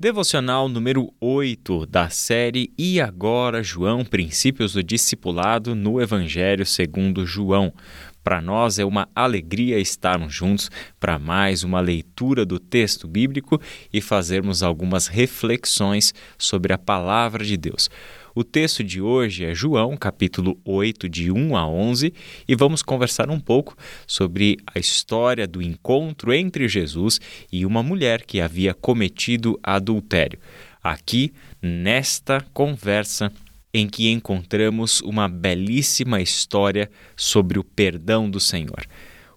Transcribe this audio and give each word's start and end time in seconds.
Devocional 0.00 0.68
número 0.68 1.12
8 1.20 1.84
da 1.86 2.08
série 2.08 2.72
E 2.78 3.00
Agora 3.00 3.64
João, 3.64 4.04
Princípios 4.04 4.74
do 4.74 4.80
Discipulado 4.80 5.74
no 5.74 6.00
Evangelho 6.00 6.64
segundo 6.64 7.26
João. 7.26 7.72
Para 8.22 8.40
nós 8.40 8.78
é 8.78 8.84
uma 8.84 9.08
alegria 9.12 9.76
estarmos 9.80 10.32
juntos 10.32 10.70
para 11.00 11.18
mais 11.18 11.64
uma 11.64 11.80
leitura 11.80 12.46
do 12.46 12.60
texto 12.60 13.08
bíblico 13.08 13.60
e 13.92 14.00
fazermos 14.00 14.62
algumas 14.62 15.08
reflexões 15.08 16.14
sobre 16.38 16.72
a 16.72 16.78
palavra 16.78 17.44
de 17.44 17.56
Deus. 17.56 17.90
O 18.38 18.44
texto 18.44 18.84
de 18.84 19.00
hoje 19.02 19.44
é 19.44 19.52
João, 19.52 19.96
capítulo 19.96 20.60
8, 20.64 21.08
de 21.08 21.28
1 21.28 21.56
a 21.56 21.68
11, 21.68 22.14
e 22.46 22.54
vamos 22.54 22.84
conversar 22.84 23.30
um 23.30 23.40
pouco 23.40 23.76
sobre 24.06 24.56
a 24.72 24.78
história 24.78 25.44
do 25.44 25.60
encontro 25.60 26.32
entre 26.32 26.68
Jesus 26.68 27.20
e 27.50 27.66
uma 27.66 27.82
mulher 27.82 28.24
que 28.24 28.40
havia 28.40 28.72
cometido 28.72 29.58
adultério. 29.60 30.38
Aqui, 30.80 31.32
nesta 31.60 32.40
conversa, 32.54 33.32
em 33.74 33.88
que 33.88 34.08
encontramos 34.08 35.00
uma 35.00 35.28
belíssima 35.28 36.20
história 36.20 36.88
sobre 37.16 37.58
o 37.58 37.64
perdão 37.64 38.30
do 38.30 38.38
Senhor. 38.38 38.86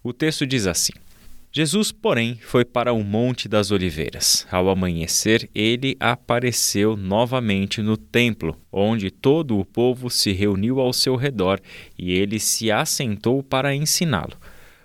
O 0.00 0.12
texto 0.12 0.46
diz 0.46 0.64
assim: 0.64 0.92
Jesus, 1.54 1.92
porém, 1.92 2.38
foi 2.40 2.64
para 2.64 2.94
o 2.94 3.04
Monte 3.04 3.46
das 3.46 3.70
Oliveiras. 3.70 4.46
Ao 4.50 4.70
amanhecer, 4.70 5.50
ele 5.54 5.98
apareceu 6.00 6.96
novamente 6.96 7.82
no 7.82 7.94
templo, 7.94 8.58
onde 8.72 9.10
todo 9.10 9.58
o 9.58 9.64
povo 9.64 10.08
se 10.08 10.32
reuniu 10.32 10.80
ao 10.80 10.94
seu 10.94 11.14
redor 11.14 11.60
e 11.98 12.10
ele 12.10 12.40
se 12.40 12.70
assentou 12.70 13.42
para 13.42 13.74
ensiná-lo. 13.74 14.32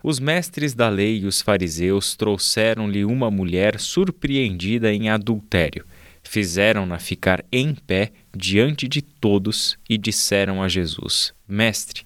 Os 0.04 0.20
mestres 0.20 0.74
da 0.74 0.90
lei 0.90 1.20
e 1.20 1.26
os 1.26 1.42
fariseus 1.42 2.18
trouxeram-lhe 2.18 3.06
uma 3.06 3.32
mulher 3.32 3.80
surpreendida 3.80 4.94
em 4.94 5.08
adultério. 5.08 5.86
Fizeram-na 6.22 7.00
ficar 7.00 7.46
em 7.50 7.74
pé 7.74 8.12
diante 8.36 8.90
de 8.90 9.02
todos 9.02 9.78
e 9.90 9.98
disseram 9.98 10.62
a 10.62 10.68
Jesus: 10.68 11.34
Mestre, 11.48 12.04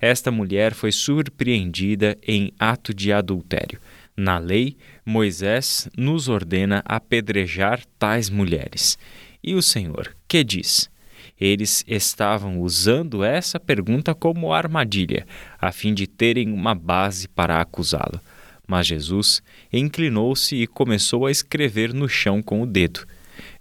esta 0.00 0.30
mulher 0.30 0.72
foi 0.74 0.92
surpreendida 0.92 2.16
em 2.24 2.52
ato 2.56 2.94
de 2.94 3.12
adultério. 3.12 3.80
Na 4.16 4.38
lei, 4.38 4.76
Moisés 5.04 5.90
nos 5.94 6.26
ordena 6.26 6.82
apedrejar 6.86 7.82
tais 7.98 8.30
mulheres. 8.30 8.98
E 9.44 9.54
o 9.54 9.60
Senhor, 9.60 10.16
que 10.26 10.42
diz? 10.42 10.90
Eles 11.38 11.84
estavam 11.86 12.60
usando 12.62 13.22
essa 13.22 13.60
pergunta 13.60 14.14
como 14.14 14.54
armadilha, 14.54 15.26
a 15.60 15.70
fim 15.70 15.92
de 15.92 16.06
terem 16.06 16.50
uma 16.50 16.74
base 16.74 17.28
para 17.28 17.60
acusá-lo. 17.60 18.18
Mas 18.66 18.86
Jesus 18.86 19.42
inclinou-se 19.70 20.56
e 20.56 20.66
começou 20.66 21.26
a 21.26 21.30
escrever 21.30 21.92
no 21.92 22.08
chão 22.08 22.42
com 22.42 22.62
o 22.62 22.66
dedo. 22.66 23.06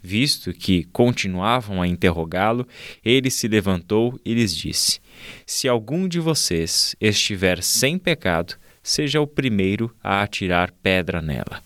Visto 0.02 0.53
que 0.53 0.86
continuavam 0.86 1.81
a 1.81 1.88
interrogá-lo, 1.88 2.66
ele 3.03 3.30
se 3.30 3.47
levantou 3.47 4.17
e 4.23 4.34
lhes 4.34 4.56
disse: 4.56 5.02
Se 5.45 5.67
algum 5.67 6.08
de 6.08 6.19
vocês 6.19 6.95
estiver 7.02 7.62
sem 7.62 8.00
pecado, 8.00 8.56
seja 8.86 9.19
o 9.19 9.25
primeiro 9.25 9.91
a 10.03 10.22
atirar 10.22 10.72
pedra 10.72 11.19
nela. 11.19 11.59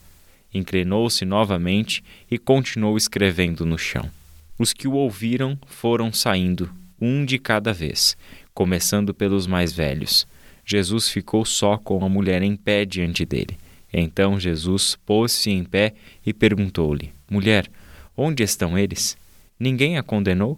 Inclinou-se 0.53 1.25
novamente 1.25 2.01
e 2.31 2.37
continuou 2.37 2.95
escrevendo 2.95 3.65
no 3.65 3.77
chão. 3.77 4.09
Os 4.57 4.71
que 4.71 4.87
o 4.87 4.93
ouviram 4.93 5.59
foram 5.67 6.13
saindo, 6.13 6.71
um 6.99 7.25
de 7.25 7.37
cada 7.37 7.73
vez, 7.73 8.15
começando 8.53 9.13
pelos 9.13 9.45
mais 9.45 9.73
velhos. 9.73 10.25
Jesus 10.65 11.09
ficou 11.09 11.43
só 11.43 11.77
com 11.77 12.05
a 12.05 12.07
mulher 12.07 12.41
em 12.41 12.55
pé 12.55 12.85
diante 12.85 13.25
dele. 13.25 13.57
Então 13.91 14.39
Jesus 14.39 14.97
pôs-se 15.05 15.49
em 15.49 15.65
pé 15.65 15.93
e 16.25 16.31
perguntou-lhe: 16.33 17.11
Mulher, 17.29 17.69
onde 18.15 18.43
estão 18.43 18.77
eles? 18.77 19.17
Ninguém 19.59 19.97
a 19.97 20.03
condenou? 20.03 20.57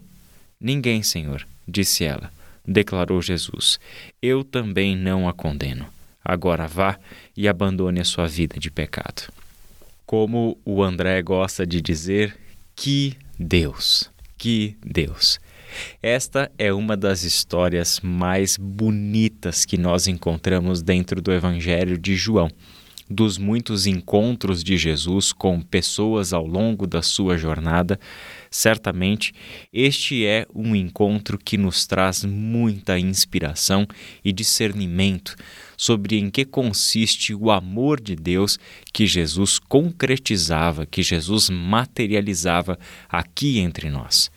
Ninguém, 0.59 1.01
Senhor, 1.01 1.43
disse 1.67 2.03
ela. 2.03 2.31
Declarou 2.63 3.19
Jesus: 3.19 3.79
Eu 4.21 4.43
também 4.43 4.95
não 4.95 5.27
a 5.27 5.33
condeno 5.33 5.87
Agora 6.23 6.67
vá 6.67 6.97
e 7.35 7.47
abandone 7.47 7.99
a 7.99 8.05
sua 8.05 8.27
vida 8.27 8.59
de 8.59 8.69
pecado. 8.69 9.31
Como 10.05 10.57
o 10.65 10.83
André 10.83 11.21
gosta 11.21 11.65
de 11.65 11.81
dizer, 11.81 12.37
que 12.75 13.15
Deus, 13.39 14.11
que 14.37 14.77
Deus. 14.85 15.39
Esta 16.01 16.51
é 16.57 16.73
uma 16.73 16.97
das 16.97 17.23
histórias 17.23 17.99
mais 18.01 18.57
bonitas 18.57 19.65
que 19.65 19.77
nós 19.77 20.07
encontramos 20.07 20.81
dentro 20.81 21.21
do 21.21 21.31
Evangelho 21.31 21.97
de 21.97 22.15
João 22.15 22.49
dos 23.11 23.37
muitos 23.37 23.85
encontros 23.85 24.63
de 24.63 24.77
Jesus 24.77 25.31
com 25.31 25.61
pessoas 25.61 26.33
ao 26.33 26.47
longo 26.47 26.87
da 26.87 27.01
sua 27.01 27.37
jornada, 27.37 27.99
certamente 28.49 29.33
este 29.71 30.25
é 30.25 30.47
um 30.55 30.75
encontro 30.75 31.37
que 31.37 31.57
nos 31.57 31.85
traz 31.85 32.23
muita 32.23 32.97
inspiração 32.97 33.85
e 34.23 34.31
discernimento 34.31 35.35
sobre 35.77 36.17
em 36.17 36.29
que 36.29 36.45
consiste 36.45 37.33
o 37.33 37.51
amor 37.51 37.99
de 37.99 38.15
Deus 38.15 38.57
que 38.93 39.05
Jesus 39.05 39.59
concretizava, 39.59 40.85
que 40.85 41.03
Jesus 41.03 41.49
materializava 41.49 42.79
aqui 43.09 43.59
entre 43.59 43.89
nós. 43.89 44.31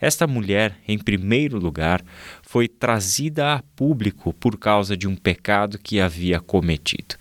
Esta 0.00 0.26
mulher, 0.26 0.76
em 0.86 0.98
primeiro 0.98 1.58
lugar, 1.58 2.02
foi 2.42 2.68
trazida 2.68 3.54
a 3.54 3.62
público 3.76 4.32
por 4.34 4.58
causa 4.58 4.96
de 4.96 5.06
um 5.06 5.16
pecado 5.16 5.78
que 5.78 6.00
havia 6.00 6.40
cometido. 6.40 7.16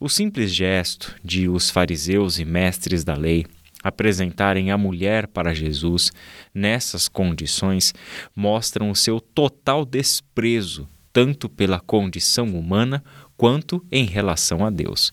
O 0.00 0.08
simples 0.08 0.54
gesto 0.54 1.16
de 1.24 1.48
os 1.48 1.70
fariseus 1.70 2.38
e 2.38 2.44
mestres 2.44 3.02
da 3.02 3.14
lei 3.14 3.44
apresentarem 3.82 4.70
a 4.70 4.78
mulher 4.78 5.26
para 5.26 5.52
Jesus 5.52 6.12
nessas 6.54 7.08
condições 7.08 7.92
mostram 8.34 8.90
o 8.90 8.96
seu 8.96 9.20
total 9.20 9.84
desprezo 9.84 10.88
tanto 11.12 11.48
pela 11.48 11.80
condição 11.80 12.46
humana 12.56 13.02
quanto 13.36 13.84
em 13.90 14.04
relação 14.04 14.64
a 14.64 14.70
Deus. 14.70 15.12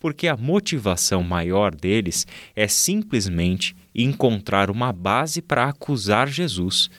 Porque 0.00 0.26
a 0.26 0.36
motivação 0.36 1.22
maior 1.22 1.72
deles 1.72 2.26
é 2.56 2.66
simplesmente 2.66 3.76
encontrar 3.94 4.68
uma 4.68 4.92
base 4.92 5.40
para 5.40 5.68
acusar 5.68 6.26
Jesus. 6.26 6.90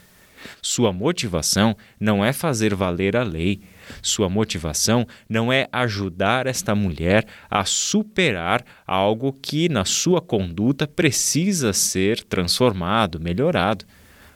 Sua 0.61 0.93
motivação 0.93 1.75
não 1.99 2.23
é 2.23 2.31
fazer 2.31 2.73
valer 2.73 3.17
a 3.17 3.23
lei, 3.23 3.59
sua 4.01 4.29
motivação 4.29 5.05
não 5.27 5.51
é 5.51 5.67
ajudar 5.71 6.47
esta 6.47 6.75
mulher 6.75 7.25
a 7.49 7.65
superar 7.65 8.63
algo 8.85 9.33
que, 9.33 9.69
na 9.69 9.85
sua 9.85 10.21
conduta, 10.21 10.87
precisa 10.87 11.73
ser 11.73 12.23
transformado, 12.23 13.19
melhorado. 13.19 13.85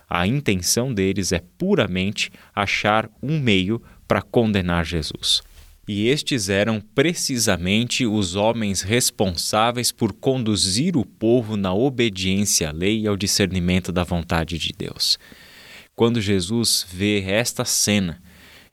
A 0.09 0.28
intenção 0.28 0.94
deles 0.94 1.31
é 1.31 1.41
puramente 1.58 2.31
achar 2.53 3.09
um 3.22 3.40
meio 3.40 3.81
para 4.08 4.22
condenar 4.22 4.86
Jesus. 4.86 5.41
E 5.88 6.08
estes 6.08 6.47
eram 6.47 6.80
precisamente 6.80 8.06
os 8.06 8.35
homens 8.35 8.81
responsáveis 8.81 9.91
por 9.91 10.14
conduzir 10.14 10.96
o 10.96 11.06
povo 11.06 11.58
na 11.58 11.74
obediência 11.74 12.70
à 12.70 12.72
lei 12.72 13.02
e 13.02 13.08
ao 13.08 13.18
discernimento 13.18 13.91
da 13.91 14.06
vontade 14.06 14.58
de 14.58 14.72
Deus. 14.78 15.20
Quando 15.94 16.22
Jesus 16.22 16.88
vê 16.90 17.22
esta 17.22 17.66
cena, 17.66 18.22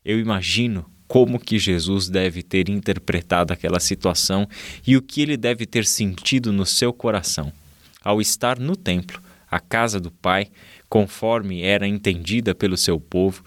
eu 0.04 0.18
imagino 0.18 0.90
como 1.06 1.40
que 1.40 1.58
Jesus 1.58 2.08
deve 2.08 2.42
ter 2.42 2.68
interpretado 2.68 3.52
aquela 3.52 3.80
situação 3.80 4.48
e 4.86 4.96
o 4.96 5.02
que 5.02 5.20
ele 5.22 5.36
deve 5.36 5.66
ter 5.66 5.84
sentido 5.84 6.52
no 6.52 6.64
seu 6.64 6.92
coração. 6.92 7.52
Ao 8.02 8.20
estar 8.20 8.58
no 8.58 8.76
templo, 8.76 9.20
a 9.50 9.58
casa 9.58 9.98
do 9.98 10.10
Pai, 10.10 10.46
conforme 10.88 11.62
era 11.62 11.86
entendida 11.86 12.54
pelo 12.54 12.76
seu 12.76 13.00
povo, 13.00 13.42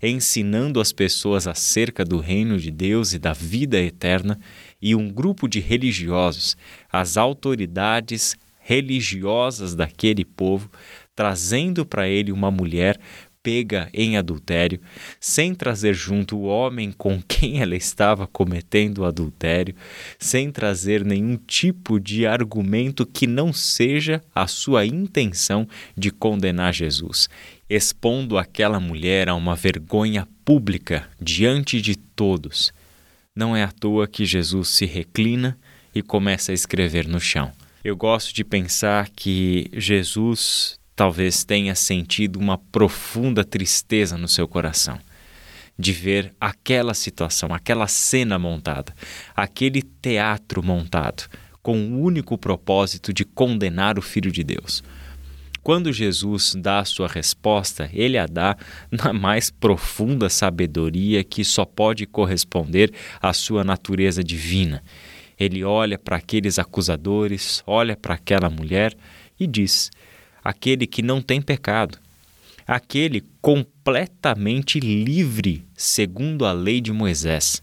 ensinando 0.00 0.80
as 0.80 0.92
pessoas 0.92 1.48
acerca 1.48 2.04
do 2.04 2.18
reino 2.18 2.58
de 2.58 2.70
Deus 2.70 3.12
e 3.12 3.18
da 3.18 3.32
vida 3.32 3.78
eterna, 3.80 4.38
e 4.80 4.94
um 4.94 5.10
grupo 5.10 5.48
de 5.48 5.58
religiosos, 5.58 6.56
as 6.90 7.16
autoridades 7.16 8.36
religiosas 8.60 9.74
daquele 9.74 10.24
povo, 10.24 10.70
trazendo 11.16 11.84
para 11.84 12.08
ele 12.08 12.30
uma 12.30 12.50
mulher 12.50 12.96
pega 13.42 13.88
em 13.92 14.16
adultério, 14.16 14.80
sem 15.20 15.54
trazer 15.54 15.94
junto 15.94 16.36
o 16.36 16.42
homem 16.44 16.92
com 16.92 17.22
quem 17.26 17.60
ela 17.60 17.76
estava 17.76 18.26
cometendo 18.26 18.98
o 18.98 19.04
adultério, 19.04 19.74
sem 20.18 20.50
trazer 20.50 21.04
nenhum 21.04 21.36
tipo 21.36 21.98
de 21.98 22.26
argumento 22.26 23.06
que 23.06 23.26
não 23.26 23.52
seja 23.52 24.22
a 24.34 24.46
sua 24.46 24.86
intenção 24.86 25.66
de 25.96 26.10
condenar 26.10 26.72
Jesus, 26.72 27.28
expondo 27.68 28.38
aquela 28.38 28.80
mulher 28.80 29.28
a 29.28 29.34
uma 29.34 29.54
vergonha 29.54 30.26
pública 30.44 31.08
diante 31.20 31.80
de 31.80 31.96
todos. 31.96 32.72
Não 33.34 33.56
é 33.56 33.62
à 33.62 33.70
toa 33.70 34.08
que 34.08 34.24
Jesus 34.24 34.68
se 34.68 34.84
reclina 34.84 35.58
e 35.94 36.02
começa 36.02 36.52
a 36.52 36.54
escrever 36.54 37.06
no 37.06 37.20
chão. 37.20 37.52
Eu 37.84 37.96
gosto 37.96 38.34
de 38.34 38.44
pensar 38.44 39.08
que 39.08 39.70
Jesus 39.72 40.77
talvez 40.98 41.44
tenha 41.44 41.76
sentido 41.76 42.40
uma 42.40 42.58
profunda 42.58 43.44
tristeza 43.44 44.18
no 44.18 44.26
seu 44.26 44.48
coração 44.48 44.98
de 45.78 45.92
ver 45.92 46.34
aquela 46.40 46.92
situação, 46.92 47.54
aquela 47.54 47.86
cena 47.86 48.36
montada, 48.36 48.92
aquele 49.36 49.80
teatro 49.80 50.60
montado, 50.60 51.30
com 51.62 51.78
o 51.78 52.00
único 52.00 52.36
propósito 52.36 53.12
de 53.12 53.24
condenar 53.24 53.96
o 53.96 54.02
Filho 54.02 54.32
de 54.32 54.42
Deus. 54.42 54.82
Quando 55.62 55.92
Jesus 55.92 56.56
dá 56.56 56.80
a 56.80 56.84
sua 56.84 57.06
resposta, 57.06 57.88
ele 57.92 58.18
a 58.18 58.26
dá 58.26 58.56
na 58.90 59.12
mais 59.12 59.50
profunda 59.50 60.28
sabedoria 60.28 61.22
que 61.22 61.44
só 61.44 61.64
pode 61.64 62.06
corresponder 62.06 62.92
à 63.22 63.32
sua 63.32 63.62
natureza 63.62 64.24
divina. 64.24 64.82
Ele 65.38 65.62
olha 65.62 65.96
para 65.96 66.16
aqueles 66.16 66.58
acusadores, 66.58 67.62
olha 67.68 67.96
para 67.96 68.14
aquela 68.14 68.50
mulher 68.50 68.96
e 69.38 69.46
diz: 69.46 69.92
aquele 70.48 70.86
que 70.86 71.02
não 71.02 71.20
tem 71.20 71.42
pecado, 71.42 71.98
aquele 72.66 73.22
completamente 73.42 74.80
livre 74.80 75.62
segundo 75.76 76.46
a 76.46 76.52
lei 76.52 76.80
de 76.80 76.90
Moisés, 76.90 77.62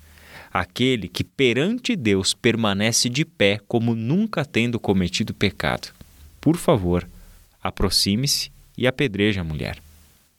aquele 0.54 1.08
que 1.08 1.24
perante 1.24 1.96
Deus 1.96 2.36
permanece 2.36 3.10
de 3.10 3.26
pé 3.26 3.60
como 3.68 3.96
nunca 3.96 4.46
tendo 4.46 4.80
cometido 4.80 5.34
pecado. 5.34 5.92
Por 6.40 6.58
favor, 6.58 7.10
aproxime-se 7.60 8.52
e 8.78 8.86
apedreje 8.86 9.40
a 9.40 9.44
mulher. 9.44 9.82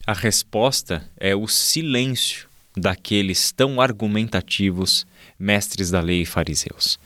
A 0.07 0.13
resposta 0.13 1.05
é 1.17 1.35
o 1.35 1.49
silêncio 1.49 2.49
daqueles 2.77 3.51
tão 3.51 3.81
argumentativos 3.81 5.05
mestres 5.37 5.91
da 5.91 6.01
lei 6.01 6.23
e 6.23 6.27
fariseus. 6.27 6.97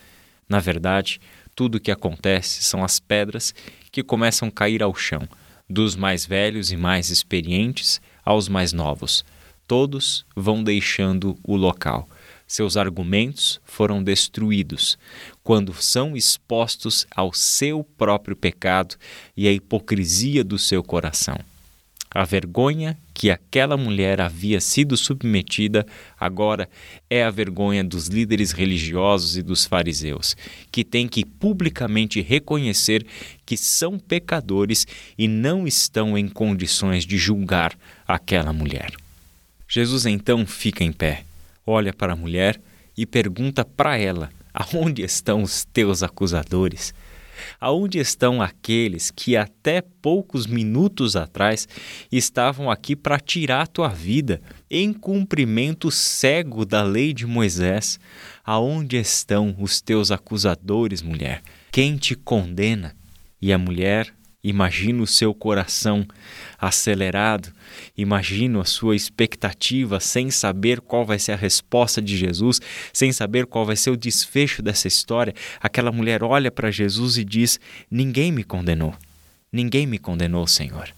Na 0.47 0.61
verdade, 0.61 1.19
tudo 1.55 1.77
o 1.77 1.81
que 1.81 1.91
acontece 1.91 2.63
são 2.63 2.85
as 2.85 2.99
pedras 2.99 3.55
que 3.91 4.03
começam 4.03 4.49
a 4.49 4.53
cair 4.53 4.83
ao 4.83 4.95
chão, 4.95 5.29
dos 5.69 5.95
mais 5.97 6.27
velhos 6.27 6.73
e 6.73 6.77
mais 6.77 7.11
experientes 7.11 8.01
aos 8.25 8.49
mais 8.49 8.73
novos. 8.73 9.25
Todos 9.67 10.27
vão 10.35 10.65
deixando 10.65 11.39
o 11.45 11.57
local. 11.57 12.09
Seus 12.47 12.77
argumentos 12.77 13.61
foram 13.65 14.03
destruídos 14.03 14.99
quando 15.45 15.73
são 15.73 16.17
expostos 16.17 17.07
ao 17.15 17.33
seu 17.33 17.85
próprio 17.97 18.35
pecado 18.35 18.97
e 19.37 19.47
à 19.47 19.53
hipocrisia 19.53 20.43
do 20.43 20.59
seu 20.59 20.83
coração. 20.83 21.39
A 22.11 22.25
vergonha 22.25 22.99
que 23.21 23.31
aquela 23.31 23.77
mulher 23.77 24.19
havia 24.19 24.63
sido 24.63 24.97
submetida 24.97 25.87
agora 26.19 26.67
é 27.11 27.23
a 27.23 27.31
vergonha 27.31 27.85
dos 27.85 28.07
líderes 28.07 28.51
religiosos 28.51 29.37
e 29.37 29.43
dos 29.43 29.67
fariseus, 29.67 30.35
que 30.73 30.83
têm 30.83 31.07
que 31.07 31.23
publicamente 31.23 32.23
reconhecer 32.23 33.05
que 33.45 33.59
são 33.59 33.99
pecadores 33.99 34.87
e 35.19 35.29
não 35.29 35.67
estão 35.67 36.17
em 36.17 36.31
condições 36.31 37.05
de 37.05 37.19
julgar 37.19 37.77
aquela 38.09 38.55
mulher. 38.55 38.91
Jesus 39.69 40.07
então 40.07 40.47
fica 40.47 40.83
em 40.83 40.91
pé, 40.91 41.25
olha 41.67 41.93
para 41.93 42.15
a 42.15 42.17
mulher 42.17 42.59
e 42.97 43.05
pergunta 43.05 43.67
para 43.67 43.99
ela: 43.99 44.31
Aonde 44.55 45.03
estão 45.03 45.43
os 45.43 45.67
teus 45.67 46.03
acusadores? 46.03 46.95
Aonde 47.61 47.99
estão 47.99 48.41
aqueles 48.41 49.11
que 49.11 49.37
até 49.37 49.81
poucos 49.81 50.47
minutos 50.47 51.17
atrás 51.17 51.69
estavam 52.11 52.71
aqui 52.71 52.95
para 52.95 53.19
tirar 53.19 53.63
a 53.63 53.67
tua 53.67 53.89
vida, 53.89 54.41
em 54.71 54.93
cumprimento 54.93 55.91
cego 55.91 56.65
da 56.65 56.83
lei 56.83 57.13
de 57.13 57.27
Moisés? 57.27 57.99
Aonde 58.45 58.97
estão 58.97 59.55
os 59.59 59.81
teus 59.81 60.11
acusadores, 60.11 61.03
mulher? 61.03 61.43
Quem 61.71 61.97
te 61.97 62.15
condena? 62.15 62.95
E 63.41 63.53
a 63.53 63.59
mulher 63.59 64.13
Imagino 64.43 65.03
o 65.03 65.07
seu 65.07 65.35
coração 65.35 66.07
acelerado, 66.59 67.53
imagino 67.97 68.59
a 68.61 68.65
sua 68.65 68.97
expectativa 68.97 70.01
sem 70.01 70.31
saber 70.31 70.81
qual 70.81 71.05
vai 71.05 71.19
ser 71.19 71.33
a 71.33 71.37
resposta 71.37 72.01
de 72.01 72.17
Jesus, 72.17 72.59
sem 72.93 73.13
saber 73.13 73.45
qual 73.45 73.67
vai 73.67 73.77
ser 73.77 73.91
o 73.91 73.97
desfecho 73.97 74.63
dessa 74.63 74.89
história. 74.89 75.35
Aquela 75.61 75.93
mulher 75.93 76.23
olha 76.23 76.51
para 76.51 76.71
Jesus 76.71 77.19
e 77.19 77.25
diz: 77.25 77.61
Ninguém 77.91 78.33
me 78.33 78.43
condenou, 78.43 78.95
ninguém 79.53 79.87
me 79.87 79.99
condenou, 79.99 80.47
Senhor. 80.47 80.89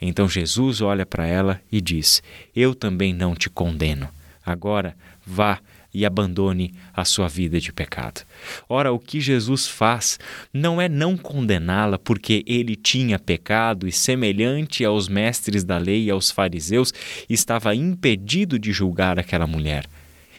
Então 0.00 0.28
Jesus 0.28 0.80
olha 0.80 1.06
para 1.06 1.24
ela 1.24 1.60
e 1.70 1.80
diz: 1.80 2.20
Eu 2.54 2.74
também 2.74 3.14
não 3.14 3.36
te 3.36 3.48
condeno. 3.48 4.08
Agora 4.44 4.96
vá 5.24 5.60
e 5.94 6.06
abandone 6.06 6.74
a 6.92 7.04
sua 7.04 7.28
vida 7.28 7.60
de 7.60 7.72
pecado. 7.72 8.22
Ora, 8.68 8.92
o 8.92 8.98
que 8.98 9.20
Jesus 9.20 9.66
faz 9.66 10.18
não 10.52 10.80
é 10.80 10.88
não 10.88 11.16
condená-la 11.16 11.98
porque 11.98 12.42
ele 12.46 12.74
tinha 12.76 13.18
pecado 13.18 13.86
e, 13.86 13.92
semelhante 13.92 14.84
aos 14.84 15.08
mestres 15.08 15.64
da 15.64 15.78
lei 15.78 16.04
e 16.04 16.10
aos 16.10 16.30
fariseus, 16.30 16.92
estava 17.28 17.74
impedido 17.74 18.58
de 18.58 18.72
julgar 18.72 19.18
aquela 19.18 19.46
mulher. 19.46 19.86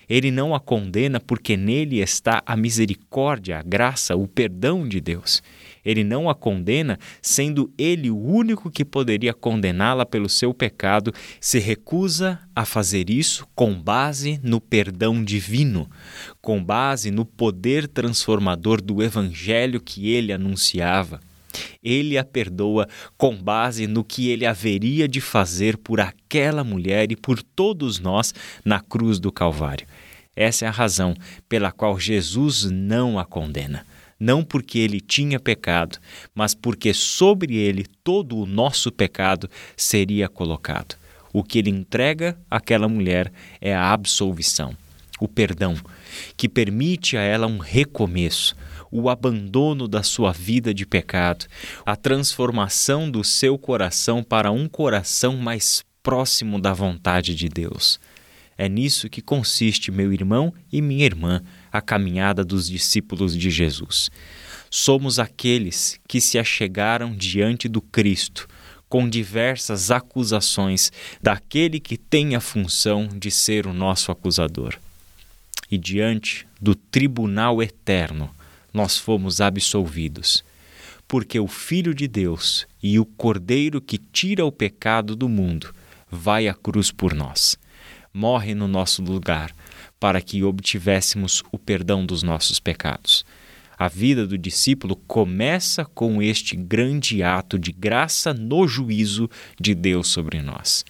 Ele 0.10 0.32
não 0.32 0.54
a 0.54 0.60
condena 0.60 1.20
porque 1.20 1.56
nele 1.56 2.02
está 2.02 2.44
a 2.46 2.58
misericórdia, 2.58 3.60
a 3.60 3.64
graça, 3.64 4.16
o 4.16 4.28
perdão 4.28 4.88
de 4.88 5.00
Deus. 5.00 5.42
Ele 5.86 6.04
não 6.04 6.30
a 6.30 6.36
condena, 6.36 6.98
sendo 7.22 7.72
ele 7.78 8.10
o 8.10 8.18
único 8.18 8.72
que 8.72 8.86
poderia 8.86 9.34
condená-la 9.34 10.06
pelo 10.06 10.30
seu 10.30 10.54
pecado, 10.54 11.14
se 11.42 11.60
recusa 11.60 12.40
a 12.56 12.66
fazer 12.66 13.10
isso 13.10 13.46
com 13.54 13.74
base 13.74 14.40
no 14.42 14.62
perdão 14.62 15.24
divino, 15.24 15.90
com 16.42 16.64
base 16.64 17.12
no 17.12 17.26
poder 17.26 17.88
transformador 17.88 18.82
do 18.82 19.04
evangelho 19.04 19.82
que 19.82 20.10
ele 20.10 20.32
anunciava. 20.32 21.20
Ele 21.84 22.18
a 22.18 22.24
perdoa 22.24 22.88
com 23.18 23.36
base 23.36 23.86
no 23.86 24.04
que 24.04 24.30
ele 24.30 24.46
haveria 24.46 25.08
de 25.08 25.22
fazer 25.22 25.78
por 25.78 26.00
aquela 26.00 26.64
mulher 26.64 27.12
e 27.12 27.16
por 27.16 27.44
todos 27.44 28.00
nós 28.00 28.34
na 28.66 28.80
cruz 28.80 29.20
do 29.20 29.32
Calvário. 29.32 29.86
Essa 30.36 30.66
é 30.66 30.68
a 30.68 30.72
razão 30.72 31.14
pela 31.48 31.72
qual 31.72 32.00
Jesus 32.00 32.64
não 32.72 33.20
a 33.20 33.26
condena 33.26 33.86
não 34.24 34.42
porque 34.42 34.80
ele 34.80 35.02
tinha 35.02 35.38
pecado, 35.38 35.98
mas 36.34 36.56
porque 36.56 36.94
sobre 36.94 37.58
ele 37.58 37.86
todo 38.04 38.38
o 38.38 38.46
nosso 38.46 38.90
pecado 38.90 39.50
seria 39.76 40.30
colocado. 40.30 40.96
O 41.34 41.44
que 41.44 41.60
ele 41.60 41.70
entrega 41.70 42.38
àquela 42.50 42.88
mulher 42.88 43.34
é 43.60 43.76
a 43.76 43.92
absolvição, 43.92 44.78
o 45.20 45.28
perdão, 45.28 45.76
que 46.38 46.48
permite 46.48 47.18
a 47.18 47.22
ela 47.22 47.48
um 47.48 47.58
recomeço, 47.58 48.56
o 48.90 49.10
abandono 49.10 49.90
da 49.90 50.04
sua 50.04 50.32
vida 50.32 50.74
de 50.74 50.86
pecado, 50.86 51.46
a 51.86 51.98
transformação 51.98 53.12
do 53.12 53.26
seu 53.26 53.58
coração 53.58 54.24
para 54.24 54.52
um 54.52 54.70
coração 54.70 55.36
mais 55.36 55.84
próximo 56.02 56.62
da 56.62 56.72
vontade 56.72 57.36
de 57.36 57.50
Deus. 57.50 58.00
É 58.58 58.70
nisso 58.70 59.10
que 59.10 59.22
consiste, 59.22 59.92
meu 59.92 60.14
irmão 60.14 60.54
e 60.72 60.82
minha 60.82 61.06
irmã, 61.06 61.42
a 61.74 61.82
caminhada 61.82 62.46
dos 62.46 62.70
discípulos 62.70 63.36
de 63.36 63.50
Jesus. 63.50 64.12
Somos 64.70 65.18
aqueles 65.18 66.00
que 66.08 66.22
se 66.22 66.38
achegaram 66.38 67.16
diante 67.16 67.68
do 67.68 67.82
Cristo 67.82 68.48
com 68.88 69.10
diversas 69.10 69.90
acusações 69.90 70.92
daquele 71.20 71.80
que 71.80 71.98
tem 71.98 72.36
a 72.36 72.40
função 72.40 73.08
de 73.08 73.32
ser 73.32 73.66
o 73.66 73.74
nosso 73.74 74.12
acusador. 74.12 74.78
E 75.72 75.80
diante 75.80 76.46
do 76.62 76.76
tribunal 76.76 77.64
eterno, 77.64 78.30
nós 78.72 78.96
fomos 78.96 79.42
absolvidos, 79.42 80.44
porque 81.08 81.40
o 81.40 81.48
Filho 81.48 81.96
de 81.96 82.08
Deus 82.08 82.68
e 82.84 83.00
o 83.00 83.06
Cordeiro 83.06 83.82
que 83.82 83.98
tira 83.98 84.46
o 84.46 84.52
pecado 84.52 85.16
do 85.16 85.28
mundo 85.28 85.74
vai 86.12 86.48
à 86.48 86.54
cruz 86.54 86.92
por 86.92 87.16
nós, 87.16 87.58
morre 88.14 88.54
no 88.54 88.68
nosso 88.68 89.02
lugar 89.02 89.52
para 90.04 90.20
que 90.20 90.44
obtivéssemos 90.44 91.42
o 91.50 91.58
perdão 91.58 92.06
dos 92.06 92.24
nossos 92.24 92.60
pecados. 92.60 93.24
A 93.80 93.88
vida 93.88 94.28
do 94.28 94.38
discípulo 94.38 94.98
começa 94.98 95.86
com 95.86 96.22
este 96.22 96.58
grande 96.58 97.24
ato 97.24 97.58
de 97.58 97.72
graça 97.72 98.34
no 98.34 98.68
juízo 98.68 99.30
de 99.58 99.74
Deus 99.74 100.10
sobre 100.10 100.42
nós. 100.42 100.84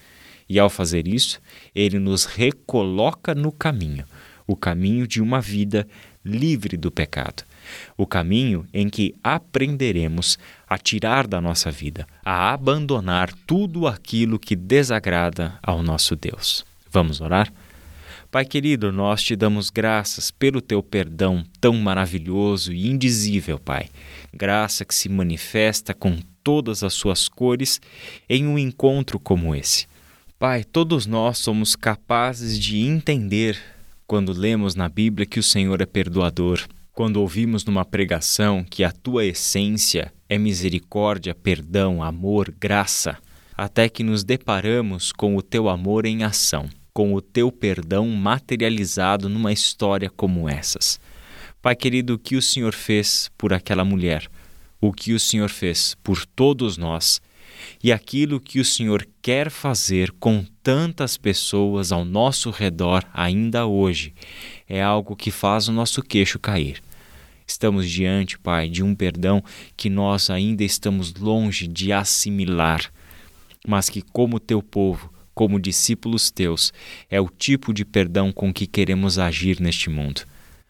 E 0.50 0.58
ao 0.58 0.68
fazer 0.68 1.08
isso, 1.08 1.40
ele 1.76 2.00
nos 2.00 2.26
recoloca 2.26 3.36
no 3.36 3.52
caminho, 3.52 4.04
o 4.48 4.56
caminho 4.56 5.06
de 5.06 5.22
uma 5.22 5.40
vida 5.40 5.88
livre 6.26 6.76
do 6.76 6.90
pecado, 6.90 7.44
o 7.96 8.08
caminho 8.08 8.66
em 8.74 8.90
que 8.90 9.14
aprenderemos 9.24 10.40
a 10.68 10.76
tirar 10.80 11.28
da 11.28 11.40
nossa 11.40 11.70
vida, 11.70 12.08
a 12.26 12.52
abandonar 12.52 13.32
tudo 13.46 13.86
aquilo 13.86 14.40
que 14.40 14.56
desagrada 14.56 15.60
ao 15.62 15.84
nosso 15.84 16.16
Deus. 16.16 16.66
Vamos 16.90 17.22
orar? 17.22 17.54
Pai 18.34 18.46
querido, 18.46 18.92
nós 18.92 19.22
te 19.22 19.36
damos 19.36 19.70
graças 19.70 20.32
pelo 20.32 20.60
teu 20.60 20.82
perdão 20.82 21.46
tão 21.62 21.76
maravilhoso 21.76 22.74
e 22.74 22.90
indizível, 22.90 23.60
Pai. 23.60 23.92
Graça 24.34 24.84
que 24.84 24.96
se 24.96 25.08
manifesta 25.08 25.94
com 25.94 26.18
todas 26.44 26.82
as 26.82 26.96
suas 26.96 27.28
cores 27.30 27.80
em 28.28 28.48
um 28.48 28.58
encontro 28.58 29.20
como 29.20 29.54
esse. 29.54 29.86
Pai, 30.40 30.64
todos 30.64 31.06
nós 31.06 31.38
somos 31.38 31.76
capazes 31.76 32.58
de 32.58 32.80
entender 32.80 33.56
quando 34.08 34.34
lemos 34.34 34.74
na 34.74 34.90
Bíblia 34.90 35.28
que 35.28 35.40
o 35.40 35.44
Senhor 35.44 35.80
é 35.80 35.86
perdoador, 35.86 36.60
quando 36.92 37.18
ouvimos 37.18 37.64
numa 37.64 37.86
pregação 37.86 38.66
que 38.68 38.84
a 38.84 38.92
tua 38.92 39.24
essência 39.24 40.12
é 40.28 40.40
misericórdia, 40.40 41.36
perdão, 41.36 42.02
amor, 42.02 42.52
graça, 42.60 43.16
até 43.56 43.88
que 43.88 44.02
nos 44.02 44.24
deparamos 44.24 45.12
com 45.12 45.38
o 45.38 45.42
teu 45.44 45.70
amor 45.70 46.08
em 46.08 46.24
ação 46.24 46.68
com 46.94 47.14
o 47.14 47.22
teu 47.22 47.52
perdão 47.52 48.08
materializado 48.10 49.28
numa 49.28 49.52
história 49.52 50.10
como 50.10 50.48
essas. 50.48 51.00
Pai 51.62 51.76
querido, 51.76 52.14
o 52.14 52.20
que 52.20 52.36
o 52.36 52.42
Senhor 52.42 52.74
fez 52.74 53.32
por 53.38 53.54
aquela 53.54 53.84
mulher, 53.84 54.30
o 54.80 54.92
que 54.92 55.14
o 55.14 55.20
Senhor 55.20 55.50
fez 55.50 55.96
por 56.04 56.26
todos 56.26 56.78
nós 56.78 57.22
e 57.84 57.92
aquilo 57.92 58.40
que 58.40 58.60
o 58.60 58.66
Senhor 58.66 59.08
quer 59.22 59.50
fazer 59.50 60.12
com 60.20 60.46
tantas 60.62 61.18
pessoas 61.18 61.92
ao 61.92 62.06
nosso 62.06 62.50
redor 62.50 63.04
ainda 63.14 63.66
hoje 63.66 64.14
é 64.68 64.82
algo 64.82 65.16
que 65.16 65.32
faz 65.32 65.68
o 65.68 65.74
nosso 65.74 66.02
queixo 66.02 66.40
cair. 66.40 66.82
Estamos 67.46 67.90
diante, 67.90 68.40
Pai, 68.40 68.70
de 68.70 68.82
um 68.82 68.96
perdão 68.96 69.44
que 69.76 69.90
nós 69.90 70.30
ainda 70.30 70.64
estamos 70.64 71.14
longe 71.14 71.68
de 71.68 71.92
assimilar, 71.92 72.92
mas 73.68 73.90
que, 73.90 74.02
como 74.02 74.40
teu 74.40 74.62
povo, 74.62 75.14
como 75.34 75.60
discípulos 75.60 76.30
teus, 76.32 76.72
é 77.10 77.20
o 77.20 77.30
tipo 77.30 77.74
de 77.74 77.84
perdão 77.84 78.32
com 78.32 78.54
que 78.54 78.68
queremos 78.68 79.18
agir 79.18 79.60
neste 79.60 79.90
mundo. 79.90 80.22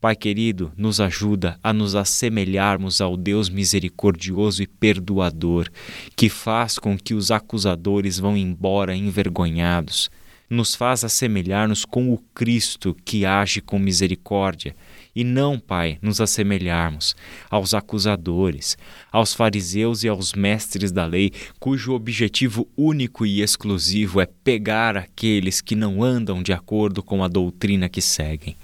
Pai 0.04 0.18
querido, 0.18 0.70
nos 0.76 1.00
ajuda 1.00 1.58
a 1.64 1.72
nos 1.72 1.96
assemelharmos 1.96 3.00
ao 3.00 3.16
Deus 3.16 3.48
misericordioso 3.48 4.62
e 4.62 4.68
perdoador, 4.68 5.70
que 6.14 6.28
faz 6.28 6.78
com 6.78 6.98
que 6.98 7.14
os 7.14 7.32
acusadores 7.32 8.20
vão 8.20 8.36
embora 8.36 8.94
envergonhados. 8.94 10.12
Nos 10.50 10.76
faz 10.76 11.06
assemelhar-nos 11.06 11.86
com 11.86 12.12
o 12.12 12.18
Cristo 12.36 12.94
que 13.06 13.26
age 13.26 13.62
com 13.62 13.80
misericórdia, 13.80 14.76
e 15.16 15.24
não, 15.24 15.60
Pai, 15.60 16.00
nos 16.02 16.20
assemelharmos 16.20 17.16
aos 17.50 17.74
acusadores, 17.74 18.78
aos 19.12 19.34
fariseus 19.34 20.04
e 20.04 20.08
aos 20.08 20.34
mestres 20.34 20.92
da 20.92 21.06
lei, 21.06 21.32
cujo 21.60 21.94
objetivo 21.94 22.68
único 22.76 23.26
e 23.26 23.42
exclusivo 23.42 24.20
é 24.20 24.26
pegar 24.26 24.98
aqueles 24.98 25.62
que 25.62 25.76
não 25.76 26.04
andam 26.04 26.42
de 26.42 26.52
acordo 26.52 27.04
com 27.04 27.24
a 27.24 27.28
doutrina 27.28 27.88
que 27.88 28.02
seguem. 28.02 28.56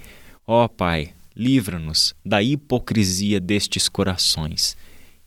Ó 0.48 0.65
oh, 0.65 0.70
Pai, 0.70 1.13
livra-nos 1.36 2.15
da 2.25 2.41
hipocrisia 2.41 3.39
destes 3.39 3.88
corações 3.88 4.75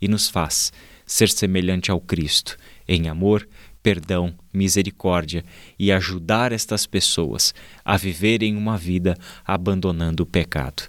e 0.00 0.08
nos 0.08 0.28
faz 0.28 0.72
ser 1.06 1.28
semelhante 1.28 1.90
ao 1.90 2.00
Cristo, 2.00 2.56
em 2.88 3.08
amor, 3.08 3.48
perdão, 3.80 4.34
misericórdia 4.52 5.44
e 5.78 5.92
ajudar 5.92 6.50
estas 6.50 6.86
pessoas 6.86 7.54
a 7.84 7.96
viverem 7.96 8.56
uma 8.56 8.76
vida 8.76 9.16
abandonando 9.44 10.24
o 10.24 10.26
pecado. 10.26 10.88